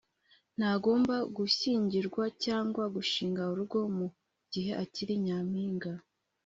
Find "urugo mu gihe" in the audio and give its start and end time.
3.51-4.71